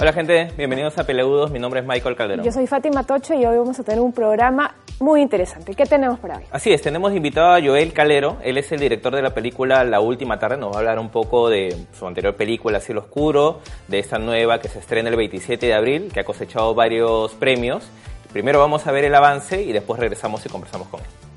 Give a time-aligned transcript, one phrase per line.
[0.00, 2.44] Hola gente, bienvenidos a Peleudos, mi nombre es Michael Calderón.
[2.44, 5.74] Yo soy Fátima Tocho y hoy vamos a tener un programa muy interesante.
[5.74, 6.44] ¿Qué tenemos para hoy?
[6.52, 9.98] Así es, tenemos invitado a Joel Calero, él es el director de la película La
[9.98, 13.98] Última Tarde, nos va a hablar un poco de su anterior película Cielo Oscuro, de
[13.98, 17.90] esta nueva que se estrena el 27 de abril, que ha cosechado varios premios.
[18.32, 21.27] Primero vamos a ver el avance y después regresamos y conversamos con él.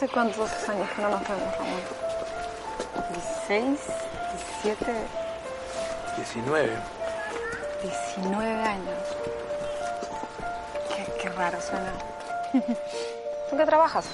[0.00, 1.80] ¿Hace cuántos años que no nos vemos, Ramón?
[3.48, 3.80] 16,
[4.62, 4.92] 17,
[6.16, 6.76] 19.
[8.16, 8.98] 19 años.
[10.88, 11.92] Qué, qué raro suena.
[13.50, 14.06] ¿Tú qué trabajas?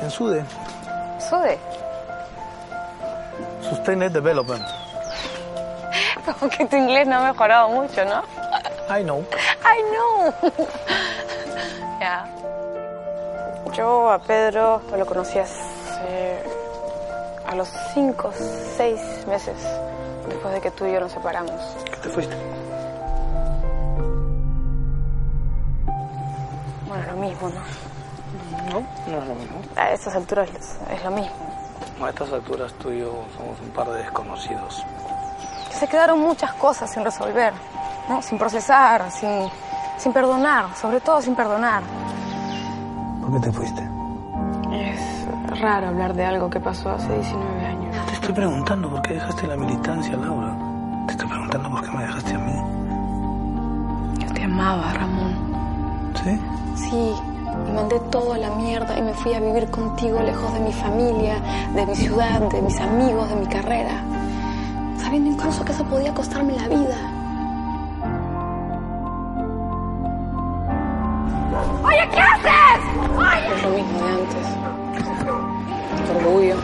[0.00, 0.46] En SUDE,
[1.28, 1.58] ¿Sude?
[3.60, 4.64] Sustained Development.
[6.24, 8.22] Como que tu inglés no ha mejorado mucho, ¿no?
[8.88, 9.26] I know.
[9.62, 10.34] I know.
[12.00, 12.39] Ya.
[13.72, 16.42] Yo a Pedro lo conocí hace
[17.46, 18.30] a los 5,
[18.76, 19.56] 6 meses
[20.28, 21.60] después de que tú y yo nos separamos.
[21.84, 22.36] ¿Qué te fuiste?
[26.86, 27.60] Bueno, lo mismo, ¿no?
[28.72, 29.60] No, no es lo mismo.
[29.76, 31.32] A estas alturas es, lo mismo.
[32.02, 34.84] A estas alturas tú y yo somos un par de desconocidos.
[35.70, 37.52] Se quedaron muchas cosas sin resolver,
[38.08, 38.20] ¿no?
[38.22, 39.48] Sin procesar, sin,
[39.96, 41.82] sin perdonar, sobre todo sin perdonar.
[43.30, 43.88] ¿Por qué te fuiste?
[44.72, 47.96] Es raro hablar de algo que pasó hace 19 años.
[48.06, 50.56] Te estoy preguntando por qué dejaste la militancia, Laura.
[51.06, 52.52] Te estoy preguntando por qué me dejaste a mí.
[54.18, 55.34] Yo te amaba, Ramón.
[56.24, 56.40] ¿Sí?
[56.74, 57.14] Sí,
[57.68, 60.72] y mandé todo a la mierda y me fui a vivir contigo lejos de mi
[60.72, 61.36] familia,
[61.72, 64.02] de mi ciudad, de mis amigos, de mi carrera.
[64.98, 67.09] Sabiendo incluso que eso podía costarme la vida.
[74.20, 74.46] Antes.
[76.16, 76.56] Orgullo,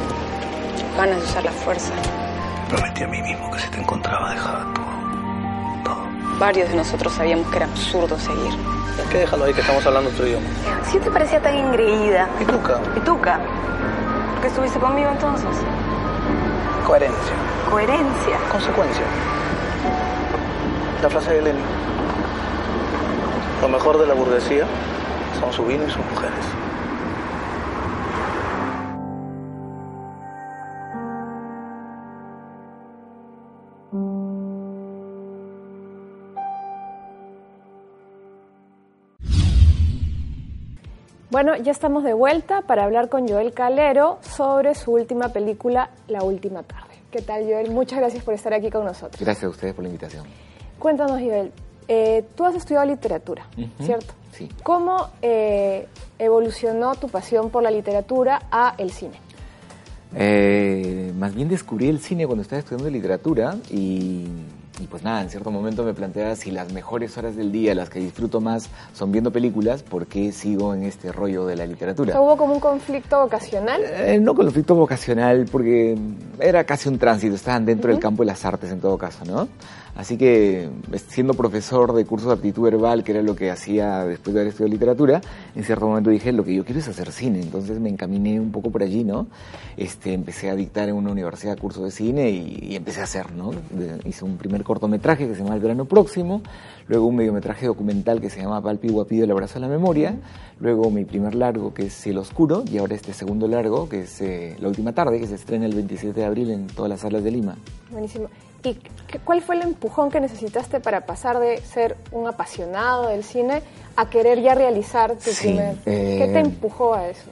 [0.96, 1.92] ganas de usar la fuerza.
[2.68, 4.86] Prometí a mí mismo que si te encontraba dejaba todo.
[5.84, 6.38] Todo.
[6.38, 8.52] Varios de nosotros sabíamos que era absurdo seguir.
[8.96, 10.46] ¿Por qué déjalo ahí que estamos hablando tu idioma?
[10.90, 12.28] Si te parecía tan engreída.
[12.40, 12.80] ¿Y tú, Ca?
[12.96, 13.38] ¿Y tú, Ca?
[14.32, 15.48] ¿Por qué estuviste conmigo entonces?
[16.86, 17.34] Coherencia.
[17.70, 18.38] Coherencia.
[18.50, 19.04] Consecuencia.
[21.02, 21.64] La frase de Lenin.
[23.60, 24.66] Lo mejor de la burguesía
[25.40, 26.44] son su vino y sus mujeres.
[41.36, 46.22] Bueno, ya estamos de vuelta para hablar con Joel Calero sobre su última película, La
[46.22, 46.94] Última Tarde.
[47.10, 47.70] ¿Qué tal, Joel?
[47.72, 49.20] Muchas gracias por estar aquí con nosotros.
[49.20, 50.24] Gracias a ustedes por la invitación.
[50.78, 51.52] Cuéntanos, Joel,
[51.88, 53.46] eh, tú has estudiado literatura,
[53.82, 54.14] ¿cierto?
[54.32, 54.48] Sí.
[54.62, 55.88] ¿Cómo eh,
[56.18, 59.20] evolucionó tu pasión por la literatura a el cine?
[60.14, 64.26] Eh, más bien descubrí el cine cuando estaba estudiando literatura y,
[64.80, 67.88] y pues nada, en cierto momento me planteaba si las mejores horas del día, las
[67.88, 71.66] que disfruto más, son viendo películas, ¿por qué sigo en este rollo de la O
[71.66, 72.12] literatura?
[72.12, 73.80] sea, ¿Hubo como un conflicto vocacional?
[73.84, 75.96] Eh, no conflicto vocacional, porque
[76.40, 79.48] era casi un tránsito, estaban dentro del campo de las artes en todo caso, ¿no?
[79.96, 80.68] Así que,
[81.08, 84.50] siendo profesor de cursos de aptitud verbal, que era lo que hacía después de haber
[84.50, 85.20] estudiado literatura,
[85.54, 88.52] en cierto momento dije, lo que yo quiero es hacer cine, entonces me encaminé un
[88.52, 89.26] poco por allí, ¿no?
[89.78, 93.32] Este, empecé a dictar en una universidad cursos de cine y, y empecé a hacer,
[93.32, 93.52] ¿no?
[93.70, 96.42] De- hice un primer cortometraje que se llama El verano próximo,
[96.88, 100.14] luego un mediometraje documental que se llama Palpi Guapido, el abrazo a la memoria,
[100.60, 104.20] luego mi primer largo que es Cielo Oscuro y ahora este segundo largo que es
[104.20, 107.24] eh, La Última Tarde, que se estrena el 27 de abril en todas las salas
[107.24, 107.56] de Lima.
[107.90, 108.28] Buenísimo.
[108.66, 108.76] ¿Y
[109.24, 113.62] cuál fue el empujón que necesitaste para pasar de ser un apasionado del cine
[113.94, 115.76] a querer ya realizar tu Sí, primer...
[115.86, 117.30] eh, ¿Qué te empujó a eso?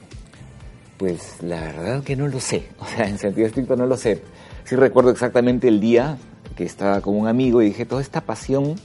[0.97, 4.21] Pues la verdad que no lo sé, o sea, en sentido estricto no lo sé.
[4.63, 6.17] Sí recuerdo exactamente el día
[6.55, 8.75] que estaba con un amigo y dije, toda esta pasión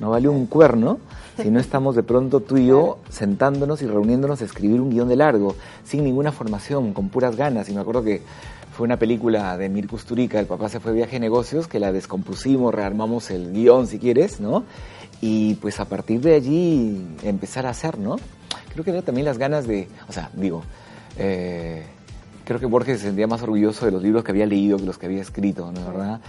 [0.00, 0.98] no vale un cuerno
[1.40, 5.08] si no estamos de pronto tú y yo sentándonos y reuniéndonos a escribir un guion
[5.08, 5.54] de largo,
[5.84, 7.68] sin ninguna formación, con puras ganas.
[7.70, 8.20] Y me acuerdo que
[8.72, 11.80] fue una película de Mir Kusturica, el papá se fue de viaje de negocios, que
[11.80, 14.64] la descompusimos, rearmamos el guion si quieres, ¿no?
[15.20, 18.16] Y pues a partir de allí empezar a hacer, ¿no?
[18.72, 20.62] Creo que era también las ganas de, o sea, digo,
[21.18, 21.84] eh,
[22.44, 24.98] creo que Borges se sentía más orgulloso de los libros que había leído que los
[24.98, 25.84] que había escrito, ¿no?
[25.86, 26.20] ¿verdad?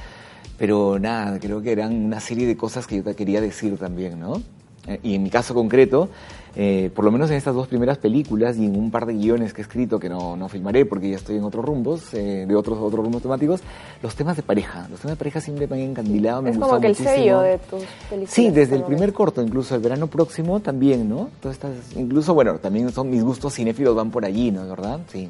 [0.58, 4.20] Pero nada, creo que eran una serie de cosas que yo te quería decir también,
[4.20, 4.42] ¿no?
[4.88, 6.10] Eh, y en mi caso concreto,
[6.56, 9.54] eh, por lo menos en estas dos primeras películas y en un par de guiones
[9.54, 12.56] que he escrito que no, no filmaré porque ya estoy en otros rumbos, eh, de
[12.56, 13.62] otros otros rumbos temáticos,
[14.02, 14.88] los temas de pareja.
[14.90, 17.16] Los temas de pareja siempre me han encandilado, me Es han como que el muchísimo.
[17.16, 18.34] sello de tus películas.
[18.34, 21.30] Sí, desde el primer corto, incluso el verano próximo también, ¿no?
[21.42, 24.68] Todas estas, incluso, bueno, también son mis gustos cinéfilos van por allí, ¿no?
[24.68, 25.00] ¿Verdad?
[25.12, 25.30] Sí.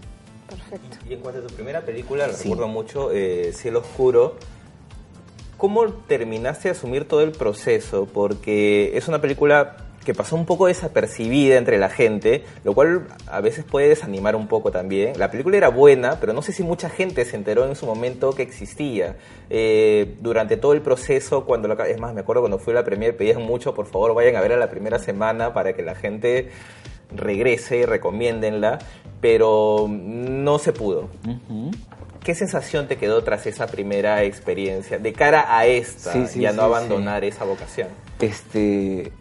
[0.49, 0.97] Perfecto.
[1.09, 2.49] Y en cuanto a tu primera película, Sí.
[2.49, 4.35] recuerdo mucho eh, Cielo Oscuro.
[5.61, 8.07] ¿Cómo terminaste de asumir todo el proceso?
[8.11, 13.41] Porque es una película que pasó un poco desapercibida entre la gente, lo cual a
[13.41, 15.19] veces puede desanimar un poco también.
[15.19, 18.31] La película era buena, pero no sé si mucha gente se enteró en su momento
[18.31, 19.17] que existía.
[19.51, 22.83] Eh, durante todo el proceso, cuando la, es más, me acuerdo cuando fui a la
[22.83, 25.93] premier, pedían mucho, por favor, vayan a ver a la primera semana para que la
[25.93, 26.49] gente
[27.15, 28.79] regrese y recomiéndenla,
[29.21, 31.09] pero no se pudo.
[32.23, 36.45] ¿Qué sensación te quedó tras esa primera experiencia de cara a esta Sí, sí, y
[36.45, 37.87] a no sí, abandonar esa vocación?
[38.19, 39.11] Este,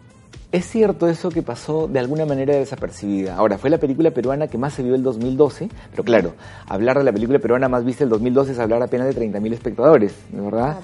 [0.51, 3.35] es cierto eso que pasó de alguna manera desapercibida.
[3.35, 6.35] Ahora, fue la película peruana que más se vio el 2012, pero claro,
[6.67, 10.13] hablar de la película peruana más vista el 2012 es hablar apenas de 30.000 espectadores,
[10.29, 10.77] ¿de verdad?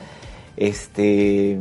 [0.55, 1.59] Este,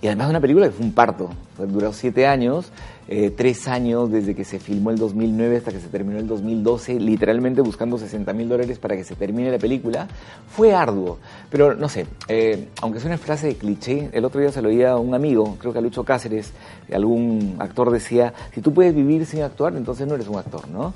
[0.00, 2.70] y además una película que fue un parto, duró siete años,
[3.08, 7.00] eh, tres años desde que se filmó el 2009 hasta que se terminó el 2012,
[7.00, 10.08] literalmente buscando 60 mil dólares para que se termine la película.
[10.48, 11.18] Fue arduo,
[11.50, 14.68] pero no sé, eh, aunque es una frase de cliché, el otro día se lo
[14.68, 16.52] oía a un amigo, creo que a Lucho Cáceres,
[16.92, 20.94] algún actor decía, si tú puedes vivir sin actuar, entonces no eres un actor, ¿no?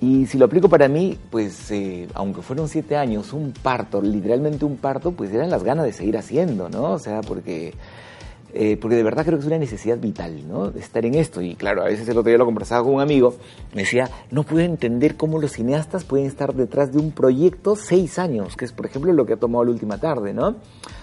[0.00, 4.64] Y si lo aplico para mí, pues eh, aunque fueron siete años, un parto, literalmente
[4.64, 6.92] un parto, pues eran las ganas de seguir haciendo, ¿no?
[6.92, 7.74] O sea, porque,
[8.54, 10.68] eh, porque de verdad creo que es una necesidad vital, ¿no?
[10.70, 11.42] Estar en esto.
[11.42, 13.36] Y claro, a veces el otro día lo conversaba con un amigo,
[13.74, 18.18] me decía, no puedo entender cómo los cineastas pueden estar detrás de un proyecto seis
[18.18, 20.56] años, que es por ejemplo lo que ha tomado la última tarde, ¿no?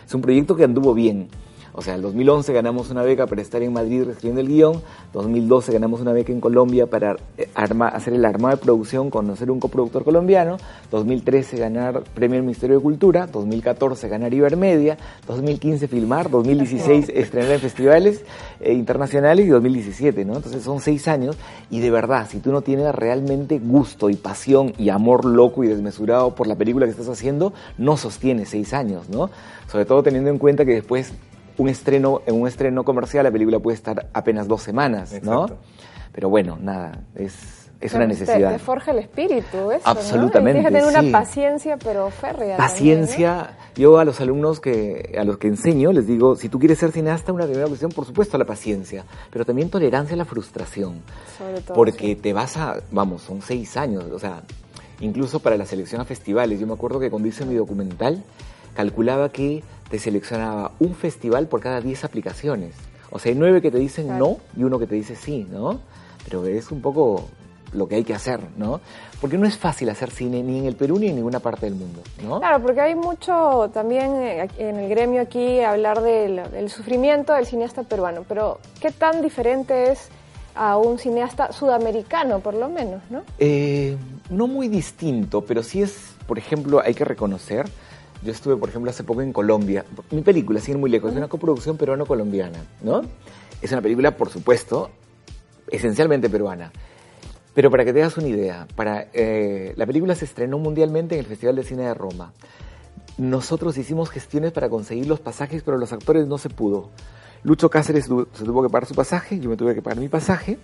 [0.06, 1.30] Es un proyecto que anduvo bien.
[1.78, 4.82] O sea, en 2011 ganamos una beca para estar en Madrid escribiendo el guion,
[5.12, 9.52] 2012 ganamos una beca en Colombia para eh, arma- hacer el armado de producción, conocer
[9.52, 10.56] un coproductor colombiano,
[10.92, 17.60] 2013 ganar Premio del Ministerio de Cultura, 2014 ganar Ibermedia, 2015 filmar, 2016 estrenar en
[17.60, 18.24] festivales
[18.62, 20.38] eh, internacionales y 2017, ¿no?
[20.38, 21.36] Entonces son seis años
[21.70, 25.68] y de verdad, si tú no tienes realmente gusto y pasión y amor loco y
[25.68, 29.30] desmesurado por la película que estás haciendo, no sostiene seis años, ¿no?
[29.70, 31.12] Sobre todo teniendo en cuenta que después
[31.58, 35.48] un estreno, en un estreno comercial la película puede estar apenas dos semanas, ¿no?
[36.12, 38.52] Pero bueno, nada, es, es una te- necesidad.
[38.54, 39.82] Te, forja el espíritu, eso.
[39.86, 39.92] ¿no?
[39.92, 41.10] Absolutamente, Y Tienes que tener sí.
[41.10, 42.56] una paciencia, pero férrea.
[42.56, 43.58] también, Paciencia.
[43.76, 46.92] Yo a los alumnos que a los que enseño les digo, si tú quieres ser
[46.94, 51.02] cineasta, una primera cuestión, por supuesto, la paciencia, pero también tolerancia a la frustración, ¿no?
[51.46, 51.74] Sobre todo.
[51.76, 54.44] porque te vas a, vamos, son seis años, o sea,
[55.02, 56.60] incluso para la selección a festivales.
[56.62, 58.24] Yo me acuerdo que cuando hice mi documental
[58.74, 62.74] calculaba que te seleccionaba un festival por cada 10 aplicaciones.
[63.12, 64.38] O sea, hay nueve que te dicen Claro.
[64.56, 65.80] no y uno que te dice sí, ¿no?
[66.26, 67.26] Pero es un poco
[67.72, 68.80] lo que hay que hacer, ¿no?
[69.22, 71.76] Porque no es fácil hacer cine ni en el Perú ni en ninguna parte del
[71.76, 72.40] mundo, ¿no?
[72.40, 77.46] Claro, porque hay mucho también eh, en el gremio aquí hablar del, del sufrimiento del
[77.46, 80.10] cineasta peruano, pero ¿qué tan diferente es
[80.56, 83.24] a un cineasta sudamericano, por lo menos, no?
[83.40, 83.98] Eh,
[84.30, 87.66] no muy distinto, pero sí es, por ejemplo, hay que reconocer,
[88.26, 91.28] yo estuve, por ejemplo, hace poco en Colombia, mi película, ir muy lejos, es una
[91.28, 93.04] coproducción peruano-colombiana, ¿no?
[93.62, 94.90] Es una película, por supuesto,
[95.72, 96.72] esencialmente peruana.
[97.54, 101.20] Pero para que te hagas una idea, para, eh, la película se estrenó mundialmente en
[101.20, 102.34] el Festival de Cine de Roma.
[103.18, 106.90] Nosotros hicimos gestiones para conseguir los pasajes, pero los actores no se pudo.
[107.44, 110.58] Lucho Cáceres se tuvo que pagar su pasaje, yo me tuve que pagar mi pasaje.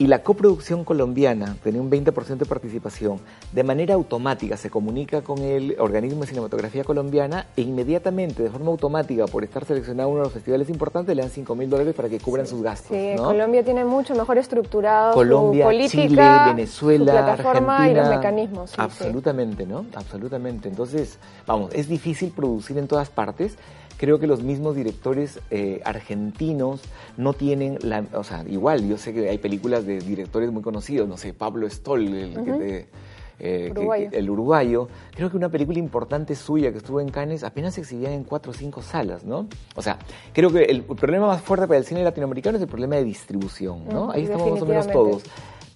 [0.00, 3.18] Y la coproducción colombiana tenía un 20% de participación.
[3.52, 8.70] De manera automática se comunica con el organismo de cinematografía colombiana e inmediatamente, de forma
[8.70, 12.08] automática, por estar seleccionado uno de los festivales importantes, le dan 5 mil dólares para
[12.08, 12.96] que cubran sus gastos.
[12.96, 13.24] Sí, ¿no?
[13.24, 17.90] Colombia tiene mucho mejor estructurado Colombia, su política, Chile, Venezuela, su plataforma Argentina.
[17.90, 18.70] y los mecanismos.
[18.70, 18.76] sí.
[18.78, 19.84] absolutamente, ¿no?
[19.96, 20.68] Absolutamente.
[20.68, 23.56] Entonces, vamos, es difícil producir en todas partes.
[23.98, 26.80] Creo que los mismos directores eh, argentinos
[27.16, 31.08] no tienen la, o sea, igual, yo sé que hay películas de directores muy conocidos,
[31.08, 32.86] no sé, Pablo Stoll, el que te-
[33.40, 34.10] eh, Uruguayo.
[34.10, 37.82] que- el uruguayo, creo que una película importante suya que estuvo en Cannes apenas se
[37.82, 39.46] exhibía en cuatro o cinco salas, ¿no?
[39.76, 39.98] O sea,
[40.32, 43.84] creo que el problema más fuerte para el cine latinoamericano es el problema de distribución,
[43.88, 44.10] ¿no?
[44.10, 45.22] Ahí estamos más o menos todos.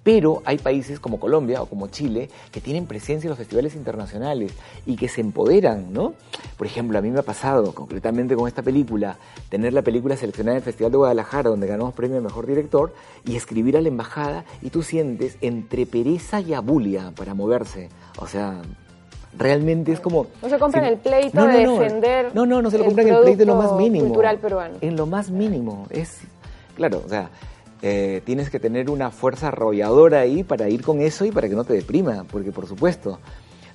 [0.05, 4.53] Pero hay países como Colombia o como Chile que tienen presencia en los festivales internacionales
[4.85, 6.15] y que se empoderan, ¿no?
[6.59, 9.17] Por ejemplo, a mí me ha pasado, concretamente con esta película,
[9.49, 12.93] tener la película seleccionada en el Festival de Guadalajara, donde ganamos premio de Mejor Director,
[13.25, 17.89] y escribir a la embajada y tú sientes entre pereza y abulia para moverse.
[18.19, 18.61] O sea,
[19.39, 20.27] realmente es como...
[20.43, 23.09] No se compran si- el pleito de defender No, no, no se lo el compran
[23.09, 24.07] el pleito en lo más mínimo.
[24.07, 24.75] cultural peruano.
[24.81, 25.87] En lo más mínimo.
[25.91, 26.19] Es,
[26.75, 27.31] claro, o sea,
[27.83, 31.57] eh, tienes que tener una fuerza arrolladora ahí para ir con eso y para que
[31.57, 33.19] no te deprima, porque por supuesto,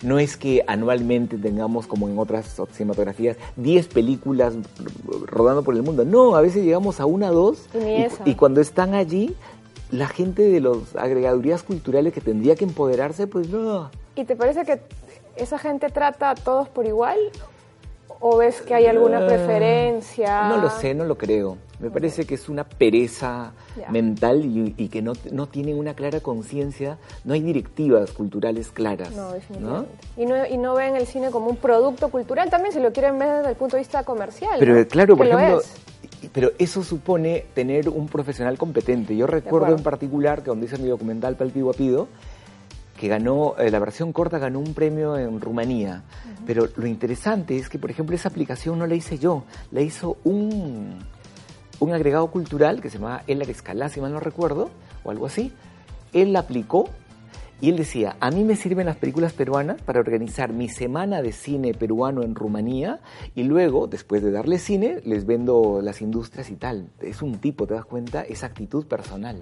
[0.02, 4.56] no es que anualmente tengamos, como en otras cinematografías, 10 películas
[5.26, 6.06] rodando por el mundo.
[6.06, 9.36] No, a veces llegamos a una, dos, Y y cuando están allí,
[9.92, 13.90] la gente de las agregadurías culturales que tendría que empoderarse, pues no.
[14.16, 14.80] ¿Y te parece que
[15.36, 17.18] esa gente trata a todos por igual?
[18.19, 20.50] ¿O ves que hay alguna Eh, preferencia?
[20.50, 21.57] No lo sé, no lo creo.
[21.79, 23.51] Me parece que es una pereza
[23.91, 29.12] mental y, y que no, no tienen una clara conciencia, no hay directivas culturales claras.
[29.12, 29.33] No, ¿no?
[29.33, 29.91] definitivamente.
[30.17, 33.19] Y, no, y no ven el cine como un producto cultural, también se lo quieren
[33.19, 34.55] ver desde el punto de vista comercial.
[34.57, 34.88] Pero ¿no?
[34.88, 36.29] claro, por ejemplo, es.
[36.33, 39.15] pero eso supone tener un profesional competente.
[39.15, 42.07] Yo recuerdo en particular que donde hice mi documental Palpido Guapido,
[42.98, 46.04] que ganó, eh, la versión corta ganó un premio en Rumanía.
[46.46, 50.18] Pero lo interesante es que, por ejemplo, esa aplicación no la hice yo, la hizo
[50.24, 51.00] un,
[51.80, 54.70] un agregado cultural que se llamaba Elar Escalá, si mal no recuerdo,
[55.04, 55.54] o algo así.
[56.13, 56.89] Él la aplicó
[57.60, 61.32] y él decía, a mí me sirven las películas peruanas para organizar mi semana de
[61.32, 63.00] cine peruano en Rumanía
[63.36, 66.89] y luego, después de darle cine, les vendo las industrias y tal.
[67.01, 68.22] Es un tipo, ¿te das cuenta?
[68.22, 69.38] Esa actitud personal.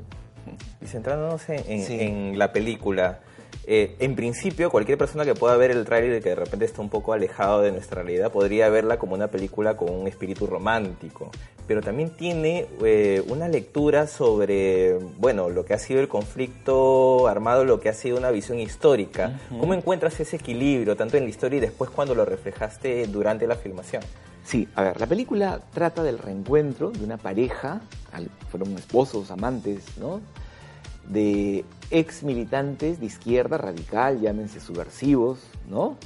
[0.81, 1.97] Y centrándonos en, en- Sí.
[1.99, 3.19] en la película,
[3.67, 6.81] eh, en principio cualquier persona que pueda ver el tráiler y que de repente está
[6.81, 11.31] un poco alejado de nuestra realidad podría verla como una película con un espíritu romántico,
[11.67, 17.65] pero también tiene eh, una lectura sobre, bueno, lo que ha sido el conflicto armado,
[17.65, 19.39] lo que ha sido una visión histórica.
[19.49, 23.55] ¿Cómo encuentras ese equilibrio, tanto en la historia y después cuando lo reflejaste durante la
[23.55, 24.03] filmación?
[24.43, 27.81] Sí, a ver, la película trata del reencuentro de una pareja,
[28.51, 30.21] fueron esposos, amantes, ¿no?
[31.09, 35.97] De ex militantes de izquierda radical, llámense subversivos, ¿no?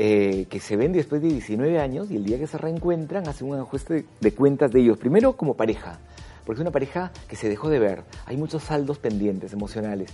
[0.00, 3.48] Eh, que se ven después de 19 años y el día que se reencuentran hacen
[3.48, 4.96] un ajuste de, cuentas de ellos.
[4.96, 5.98] Primero como pareja,
[6.46, 8.04] porque es una pareja que se dejó de ver.
[8.26, 10.10] Hay muchos saldos pendientes emocionales.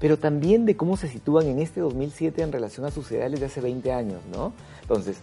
[0.00, 3.46] Pero también de cómo se sitúan en este 2007 en relación a sus ideales de
[3.46, 4.54] hace 20 años, ¿no?
[4.80, 5.18] Entonces,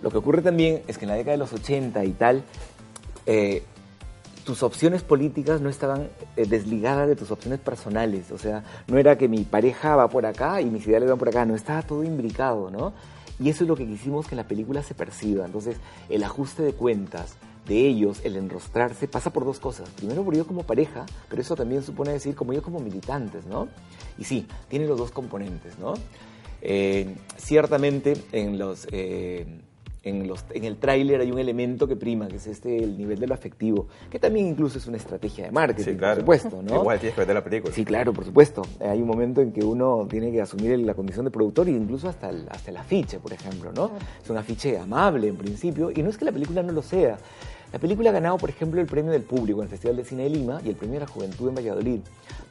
[0.00, 2.44] lo que ocurre también es que en la década de los 80 y tal,
[3.26, 3.64] eh,
[4.46, 8.30] tus opciones políticas no estaban eh, desligadas de tus opciones personales.
[8.30, 11.28] O sea, no era que mi pareja va por acá y mis ideales van por
[11.28, 12.92] acá, no, estaba todo imbricado, ¿no?
[13.40, 15.44] Y eso es lo que quisimos que en la película se perciba.
[15.44, 15.76] Entonces,
[16.08, 17.34] el ajuste de cuentas
[17.66, 19.90] de ellos, el enrostrarse, pasa por dos cosas.
[19.90, 23.66] Primero, por ellos como pareja, pero eso también supone decir como ellos como militantes, ¿no?
[24.16, 25.94] Y sí, tiene los dos componentes, ¿no?
[26.62, 28.86] Eh, ciertamente en los...
[28.92, 29.44] eh,
[30.06, 33.18] en, los, en el tráiler hay un elemento que prima, que es este el nivel
[33.18, 36.76] de lo afectivo, que también incluso es una estrategia de marketing, por supuesto, ¿no?
[36.80, 37.74] Igual tienes que ver la película.
[37.74, 38.62] Sí, claro, por supuesto.
[38.80, 42.08] Hay un momento en que uno tiene que asumir la condición de productor e incluso
[42.08, 43.90] hasta el, hasta el afiche, por ejemplo, ¿no?
[44.22, 47.18] Es un afiche amable en principio y no es que la película no lo sea.
[47.72, 50.22] La película ha ganado, por ejemplo, el premio del público en el Festival de Cine
[50.22, 52.00] de Lima y el premio de la Juventud en Valladolid.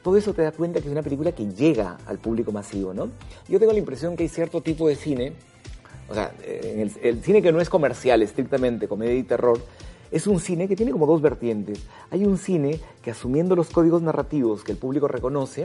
[0.02, 3.08] Todo eso te da cuenta que es una película que llega al público masivo, ¿no?
[3.48, 5.32] Yo tengo la impresión que hay cierto tipo de cine
[6.08, 9.60] o sea, el, cine que no es comercial, estrictamente comedia y terror,
[10.10, 11.80] es un cine que tiene como dos vertientes.
[12.10, 15.64] Hay un cine que asumiendo los códigos narrativos que el público reconoce,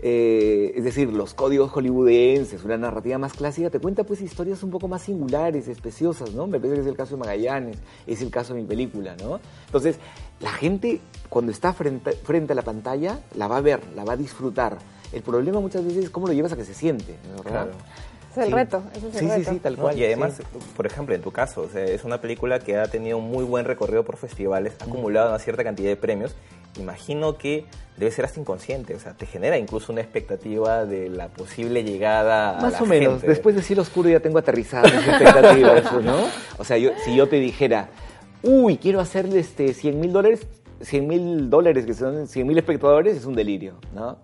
[0.00, 4.70] eh, es decir, los códigos hollywoodenses, una narrativa más clásica, te cuenta pues historias un
[4.70, 6.46] poco más singulares, especiosas, ¿no?
[6.46, 9.40] Me parece que es el caso de Magallanes, es el caso de mi película, ¿no?
[9.66, 9.96] Entonces,
[10.40, 14.14] la gente cuando está frente, frente a la pantalla, la va a ver, la va
[14.14, 14.78] a disfrutar.
[15.12, 17.68] El problema muchas veces es cómo lo llevas a que se siente, ¿verdad?
[17.70, 17.72] Claro.
[18.34, 18.54] Ese es el Sí.
[18.54, 19.44] reto, ese es el sí, reto.
[19.50, 19.82] sí, sí, tal ¿no?
[19.82, 19.98] cual.
[19.98, 20.42] Y además, sí.
[20.76, 23.44] por ejemplo, en tu caso, o sea, es una película que ha tenido un muy
[23.44, 26.34] buen recorrido por festivales, ha acumulado una cierta cantidad de premios.
[26.78, 31.28] Imagino que debe ser hasta inconsciente, o sea, te genera incluso una expectativa de la
[31.28, 33.12] posible llegada a Más la o menos.
[33.14, 33.28] gente.
[33.28, 36.16] Después de Cielo Oscuro ya tengo aterrizada mis expectativas, ¿no?
[36.58, 37.90] O sea, yo, si yo te dijera,
[38.42, 40.46] uy, quiero hacerle este 100 mil dólares,
[40.80, 44.18] 100 mil dólares, que son 100 mil espectadores, es un delirio, ¿no?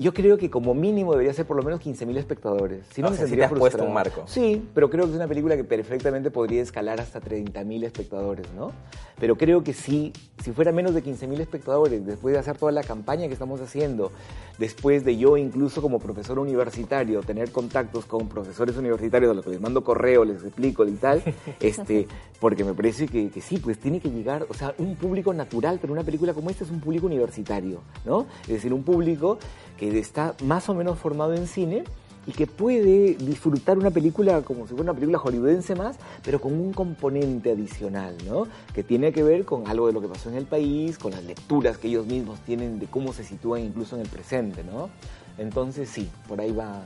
[0.00, 2.86] Yo creo que como mínimo debería ser por lo menos 15.000 espectadores.
[2.90, 3.88] Si no, O me sea, sí sentiría te has puesto frustrado.
[3.88, 4.22] un marco.
[4.26, 8.72] Sí, pero creo que es una película que perfectamente podría escalar hasta 30.000 espectadores, ¿no?
[9.18, 12.82] Pero creo que sí, si fuera menos de 15.000 espectadores, después de hacer toda la
[12.82, 14.10] campaña que estamos haciendo,
[14.56, 19.50] después de yo incluso como profesor universitario tener contactos con profesores universitarios a los que
[19.50, 21.22] les mando correo, les explico y tal,
[21.60, 22.08] este,
[22.40, 25.76] porque me parece que, que sí, pues tiene que llegar, o sea, un público natural,
[25.78, 28.26] pero una película como esta es un público universitario, ¿no?
[28.44, 29.38] Es decir, un público
[29.80, 31.84] que está más o menos formado en cine
[32.26, 36.52] y que puede disfrutar una película como si fuera una película hollywoodense más, pero con
[36.52, 38.46] un componente adicional, ¿no?
[38.74, 41.24] Que tiene que ver con algo de lo que pasó en el país, con las
[41.24, 44.90] lecturas que ellos mismos tienen de cómo se sitúan incluso en el presente, ¿no?
[45.38, 46.84] Entonces sí, por ahí va,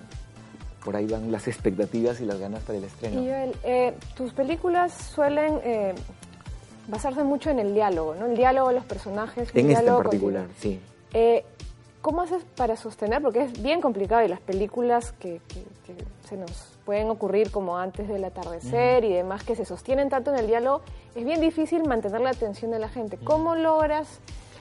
[0.84, 3.20] por ahí van las expectativas y las ganas para el estreno.
[3.20, 5.94] Y Joel, eh, tus películas suelen eh,
[6.86, 8.26] basarse mucho en el diálogo, ¿no?
[8.26, 9.48] El diálogo de los personajes.
[9.52, 10.78] en este en particular, continuo.
[10.78, 10.80] sí.
[11.16, 11.44] Eh,
[12.04, 13.22] ¿Cómo haces para sostener?
[13.22, 16.50] Porque es bien complicado y las películas que, que- que se nos
[16.84, 20.82] pueden ocurrir como antes del atardecer y demás que se sostienen tanto en el diálogo,
[21.14, 23.16] es bien difícil mantener la atención de la gente.
[23.16, 24.18] ¿Cómo logras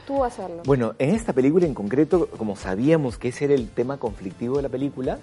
[0.08, 0.62] tú hacerlo?
[0.66, 4.62] Bueno, en esta película en concreto, como sabíamos que ese era el tema conflictivo de
[4.64, 5.20] la película,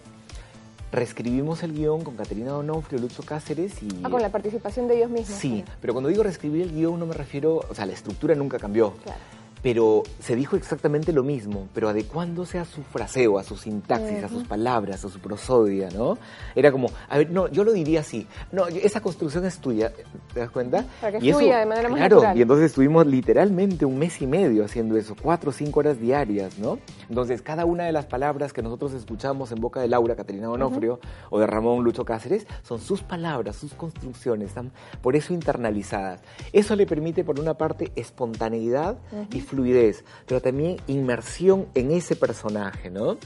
[0.92, 3.88] reescribimos el guion con Caterina Donofrio, Lucho Cáceres y...
[4.02, 5.38] Ah, con la participación de ellos mismos.
[5.38, 8.58] Sí, pero cuando digo reescribir el guion no me refiero, o sea, la estructura nunca
[8.58, 8.92] cambió.
[9.04, 9.18] Claro.
[9.62, 14.28] Pero se dijo exactamente lo mismo, pero adecuándose a su fraseo, a su sintaxis, a
[14.28, 16.16] sus palabras, a su prosodia, ¿no?
[16.54, 19.92] Era como, a ver, no, yo lo diría así, no, esa construcción es tuya,
[20.32, 20.86] ¿te das cuenta?
[21.00, 22.38] Para que Y eso- de manera más claro, natural.
[22.38, 26.58] y entonces estuvimos literalmente un mes y medio haciendo eso, cuatro o cinco horas diarias,
[26.58, 26.78] ¿no?
[27.10, 31.00] Entonces, cada una de las palabras que nosotros escuchamos en boca de Laura, Caterina Donofrio,
[31.28, 34.70] o de Ramón Lucho Cáceres, son sus palabras, sus construcciones, están
[35.02, 36.20] por eso internalizadas.
[36.52, 38.96] Eso le permite, por una parte, espontaneidad
[39.32, 43.18] y fluidez, pero también inmersión en ese personaje, ¿no?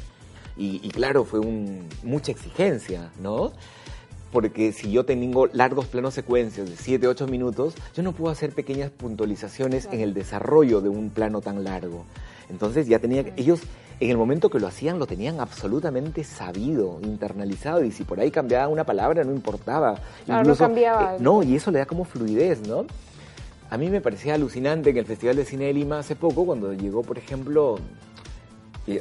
[0.56, 3.52] Y, y claro, fue un- mucha exigencia, ¿no?
[4.32, 8.52] Porque si yo tengo largos planos secuencias de 7, 8 minutos, yo no puedo hacer
[8.52, 12.04] pequeñas puntualizaciones en el desarrollo de un plano tan largo.
[12.50, 13.60] Entonces ya tenía, ellos
[14.00, 18.32] en el momento que lo hacían lo tenían absolutamente sabido, internalizado, y si por ahí
[18.32, 19.94] cambiaba una palabra no importaba.
[20.26, 21.14] Claro, no cambiaba.
[21.14, 22.86] eh, no, y eso le da como fluidez, ¿no?
[23.70, 26.72] A mí me parecía alucinante en el Festival de Cine de Lima hace poco, cuando
[26.72, 27.78] llegó, por ejemplo,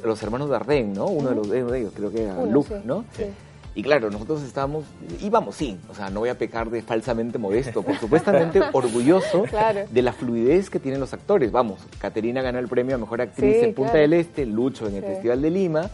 [0.03, 1.05] los hermanos Dardenne, ¿no?
[1.07, 3.05] Uno de los de ellos, creo que era Uno, Luke, sí, ¿no?
[3.15, 3.25] sí.
[3.75, 4.85] Y claro, nosotros estábamos,
[5.19, 9.81] íbamos, sí, o sea, no voy a pecar de falsamente modesto, por supuestamente orgulloso Claro.
[9.89, 11.51] de la fluidez que tienen los actores.
[11.51, 14.01] Vamos, Caterina ganó el premio a Mejor Actriz Sí, en Punta claro.
[14.09, 15.03] del Este, Lucho en el.
[15.03, 15.89] Festival de Lima,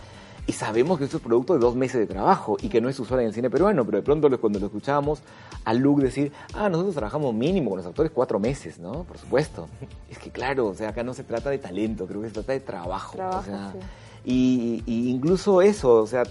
[0.49, 2.99] y sabemos que esto es producto de dos meses de trabajo y que no es
[2.99, 5.21] usual en el cine peruano, pero de pronto cuando lo escuchábamos
[5.63, 9.03] a Luke decir, ah, nosotros trabajamos mínimo con los actores cuatro meses, ¿no?
[9.03, 9.67] Por supuesto.
[10.09, 12.53] Es que claro, o sea, acá no se trata de talento, creo que se trata
[12.53, 13.15] de trabajo.
[13.15, 13.79] Trabajo, o sea, sí.
[14.25, 16.23] y, y incluso eso, o sea,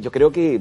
[0.00, 0.60] yo creo que,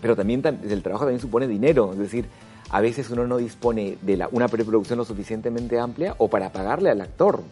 [0.00, 2.26] pero también tam- el trabajo también supone dinero, es decir,
[2.70, 6.88] a veces uno no dispone de la, una preproducción lo suficientemente amplia o para pagarle
[6.90, 7.42] al actor.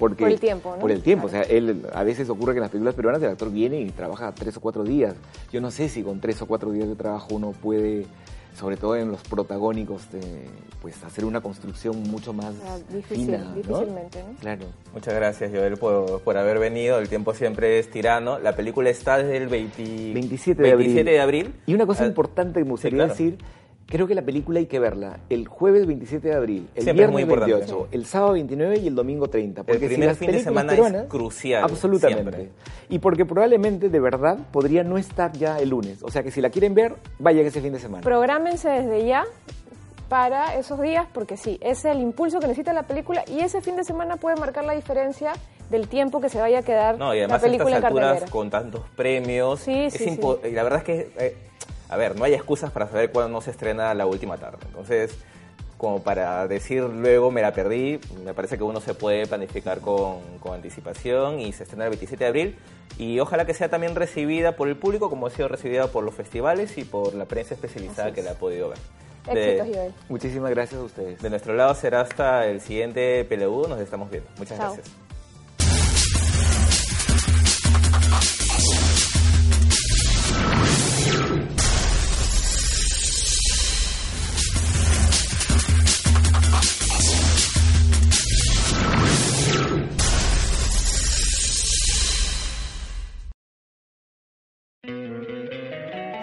[0.00, 0.80] Porque, Por el tiempo, ¿no?
[0.80, 1.44] Por el tiempo, Claro.
[1.44, 3.90] o sea, él, a veces ocurre que en las películas peruanas el actor viene y
[3.90, 5.14] trabaja tres o cuatro días.
[5.52, 8.06] Yo no sé si con tres o cuatro días de trabajo uno puede,
[8.58, 10.20] sobre todo en los protagónicos, de,
[10.80, 13.54] pues hacer una construcción mucho más Ah, difícil, fina, ¿no?
[13.54, 14.34] difícilmente, ¿no?
[14.40, 14.64] Claro.
[14.94, 16.98] Muchas gracias, Joel, por, por haber venido.
[16.98, 18.38] El tiempo siempre es tirano.
[18.38, 20.86] La película está desde el 20 27 de abril.
[20.86, 21.54] 27 de abril.
[21.66, 23.12] Y una cosa Ah, importante que me gustaría claro.
[23.12, 23.36] decir,
[23.90, 26.94] creo que la película hay que verla el jueves 27 de abril, el Siempre es
[26.94, 27.54] viernes muy importante.
[27.56, 29.64] 28, el sábado 29 y el domingo 30.
[29.64, 32.22] Porque si primer las fin de semana es crucial, Absolutamente.
[32.22, 32.50] siempre.
[32.88, 36.02] Y porque probablemente, de verdad, podría no estar ya el lunes.
[36.02, 38.02] O sea que si la quieren ver, vayan ese fin de semana.
[38.02, 39.24] Prográmense desde ya
[40.08, 43.76] para esos días, porque sí, es el impulso que necesita la película y ese fin
[43.76, 45.32] de semana puede marcar la diferencia
[45.70, 47.84] del tiempo que se vaya a quedar No, y la además a película en estas
[47.88, 48.32] alturas, cartelera.
[48.32, 50.20] con tantos premios, Sí, sí, sí.
[50.48, 51.36] y la verdad es que, eh,
[51.90, 54.58] a ver, no hay excusas para saber cuándo no se estrena la última tarde.
[54.66, 55.14] Entonces,
[55.76, 60.18] como para decir luego me la perdí, me parece que uno se puede planificar con,
[60.40, 62.56] con anticipación y se estrena el 27 de abril.
[62.98, 66.14] Y ojalá que sea también recibida por el público como ha sido recibida por los
[66.14, 68.78] festivales y por la prensa especializada que la ha podido ver.
[69.32, 69.94] De- Éxitos, Joel.
[70.08, 71.20] Muchísimas gracias a ustedes.
[71.22, 74.28] de nuestro lado será hasta el siguiente PLU, nos estamos viendo.
[74.38, 74.74] Muchas Chao.
[74.74, 75.09] gracias.